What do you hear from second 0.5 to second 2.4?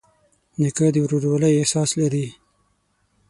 نیکه د ورورولۍ احساس لري.